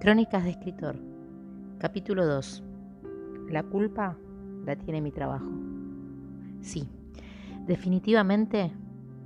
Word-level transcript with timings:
Crónicas 0.00 0.44
de 0.44 0.50
escritor. 0.50 0.94
Capítulo 1.78 2.24
2. 2.24 2.62
La 3.50 3.64
culpa 3.64 4.16
la 4.64 4.76
tiene 4.76 5.00
mi 5.00 5.10
trabajo. 5.10 5.50
Sí, 6.60 6.88
definitivamente 7.66 8.70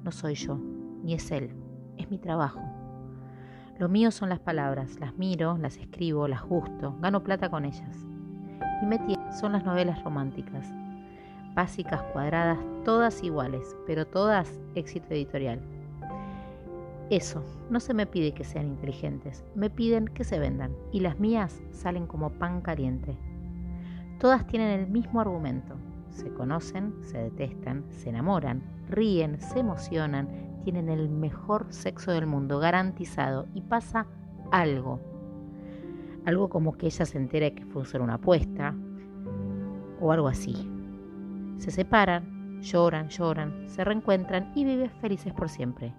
no 0.03 0.11
soy 0.11 0.35
yo, 0.35 0.59
ni 1.05 1.13
es 1.13 1.31
él, 1.31 1.51
es 1.99 2.11
mi 2.11 2.17
trabajo. 2.17 2.63
Lo 3.79 3.91
mío 3.91 4.11
son 4.11 4.31
las 4.31 4.41
palabras, 4.41 4.99
las 4.99 5.15
miro, 5.19 5.59
las 5.59 5.77
escribo, 5.77 6.27
las 6.27 6.43
gusto, 6.43 6.97
gano 7.03 7.23
plata 7.23 7.51
con 7.51 7.67
ellas. 7.67 8.07
Y 8.83 8.87
me 8.87 8.99
son 9.39 9.53
las 9.53 9.67
novelas 9.67 10.03
románticas, 10.03 10.73
básicas, 11.55 12.03
cuadradas, 12.15 12.59
todas 12.87 13.23
iguales, 13.23 13.77
pero 13.87 14.07
todas 14.07 14.59
éxito 14.75 15.09
editorial. 15.11 15.61
Eso, 17.13 17.45
no 17.69 17.79
se 17.79 17.93
me 17.93 18.07
pide 18.07 18.33
que 18.33 18.43
sean 18.43 18.69
inteligentes, 18.69 19.45
me 19.55 19.69
piden 19.69 20.07
que 20.07 20.25
se 20.25 20.39
vendan 20.39 20.75
y 20.93 21.01
las 21.01 21.21
mías 21.21 21.63
salen 21.71 22.07
como 22.07 22.31
pan 22.31 22.63
caliente. 22.63 23.19
Todas 24.19 24.47
tienen 24.47 24.81
el 24.81 24.87
mismo 24.87 25.21
argumento, 25.21 25.75
se 26.09 26.33
conocen, 26.33 26.95
se 27.03 27.19
detestan, 27.19 27.85
se 27.91 28.09
enamoran, 28.09 28.63
ríen, 28.89 29.39
se 29.43 29.59
emocionan, 29.59 30.27
tienen 30.65 30.89
el 30.89 31.11
mejor 31.11 31.67
sexo 31.69 32.13
del 32.13 32.27
mundo 32.27 32.59
garantizado 32.61 33.47
y 33.53 33.61
pasa 33.61 34.07
algo. 34.51 34.99
Algo 36.25 36.49
como 36.49 36.79
que 36.79 36.87
ella 36.87 37.05
se 37.05 37.19
entere 37.19 37.55
que 37.55 37.67
fue 37.67 37.83
usar 37.83 38.01
una 38.01 38.15
apuesta 38.15 38.75
o 40.01 40.13
algo 40.13 40.29
así. 40.29 40.67
Se 41.59 41.71
separan, 41.71 42.63
lloran, 42.63 43.11
lloran, 43.11 43.69
se 43.69 43.85
reencuentran 43.85 44.51
y 44.55 44.65
viven 44.65 44.89
felices 44.89 45.35
por 45.35 45.51
siempre. 45.51 45.93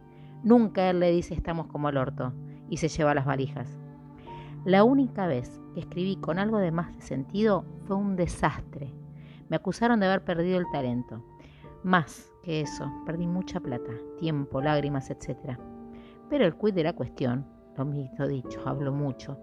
Nunca 0.43 0.89
él 0.89 0.99
le 0.99 1.11
dice 1.11 1.33
estamos 1.33 1.67
como 1.67 1.89
el 1.89 1.97
orto 1.97 2.33
y 2.69 2.77
se 2.77 2.89
lleva 2.89 3.15
las 3.15 3.25
valijas. 3.25 3.77
La 4.65 4.83
única 4.83 5.27
vez 5.27 5.61
que 5.73 5.81
escribí 5.81 6.17
con 6.17 6.39
algo 6.39 6.57
de 6.57 6.71
más 6.71 6.93
de 6.95 7.01
sentido 7.01 7.65
fue 7.85 7.95
un 7.95 8.15
desastre. 8.15 8.93
Me 9.49 9.55
acusaron 9.55 9.99
de 9.99 10.05
haber 10.05 10.23
perdido 10.23 10.59
el 10.59 10.69
talento. 10.71 11.23
Más 11.83 12.31
que 12.43 12.61
eso, 12.61 12.89
perdí 13.05 13.27
mucha 13.27 13.59
plata, 13.59 13.91
tiempo, 14.17 14.61
lágrimas, 14.61 15.09
etc. 15.09 15.57
Pero 16.29 16.45
el 16.45 16.55
quid 16.55 16.73
de 16.73 16.83
la 16.83 16.93
cuestión, 16.93 17.45
lo 17.77 17.85
mismo 17.85 18.27
dicho, 18.27 18.61
hablo 18.65 18.91
mucho, 18.91 19.37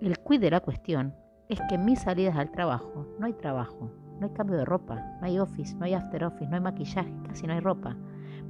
el 0.00 0.18
quid 0.18 0.40
de 0.40 0.50
la 0.50 0.60
cuestión 0.60 1.14
es 1.48 1.60
que 1.68 1.74
en 1.74 1.84
mis 1.84 2.00
salidas 2.00 2.36
al 2.36 2.50
trabajo 2.50 3.06
no 3.18 3.26
hay 3.26 3.32
trabajo, 3.32 3.90
no 4.18 4.26
hay 4.26 4.32
cambio 4.32 4.56
de 4.56 4.64
ropa, 4.64 4.96
no 5.20 5.26
hay 5.26 5.38
office, 5.38 5.74
no 5.76 5.84
hay 5.84 5.94
after 5.94 6.24
office, 6.24 6.46
no 6.46 6.56
hay 6.56 6.62
maquillaje, 6.62 7.12
casi 7.26 7.46
no 7.46 7.52
hay 7.52 7.60
ropa. 7.60 7.96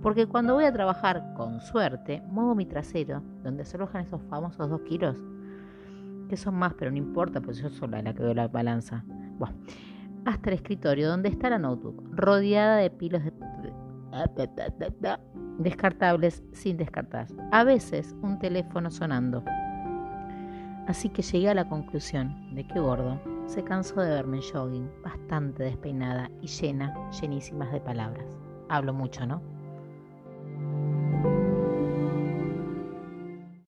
Porque 0.03 0.27
cuando 0.27 0.55
voy 0.55 0.65
a 0.65 0.73
trabajar, 0.73 1.33
con 1.35 1.61
suerte, 1.61 2.23
muevo 2.27 2.55
mi 2.57 2.67
trasero, 2.67 3.23
donde 3.45 3.65
se 3.65 3.77
alojan 3.77 4.03
esos 4.03 4.21
famosos 4.23 4.69
dos 4.69 4.81
kilos, 4.83 5.17
que 6.29 6.37
son 6.37 6.57
más, 6.57 6.75
pero 6.75 6.91
no 6.91 6.97
importa, 6.97 7.41
pues 7.41 7.59
yo 7.59 7.71
soy 7.71 7.89
la 7.89 8.13
que 8.13 8.23
veo 8.23 8.35
la 8.35 8.49
balanza. 8.49 9.05
Hasta 10.25 10.51
el 10.51 10.57
escritorio, 10.57 11.09
donde 11.09 11.29
está 11.29 11.51
la 11.51 11.59
notebook, 11.59 12.03
rodeada 12.13 12.77
de 12.77 12.91
pilos 12.91 13.23
de 13.25 13.33
descartables 15.59 16.43
sin 16.53 16.77
descartar. 16.77 17.29
A 17.53 17.65
veces 17.65 18.15
un 18.23 18.39
teléfono 18.39 18.91
sonando. 18.91 19.45
Así 20.89 21.09
que 21.11 21.23
llegué 21.23 21.49
a 21.49 21.55
la 21.55 21.69
conclusión 21.69 22.55
de 22.55 22.67
que 22.67 22.81
Gordo 22.81 23.21
se 23.47 23.63
cansó 23.63 24.01
de 24.01 24.11
verme 24.11 24.39
en 24.39 24.43
jogging, 24.43 24.91
bastante 25.05 25.63
despeinada 25.63 26.29
y 26.41 26.49
llena, 26.49 27.11
llenísimas 27.11 27.73
de 27.73 27.81
palabras. 27.81 28.27
Hablo 28.69 28.93
mucho, 28.93 29.25
¿no? 29.27 29.41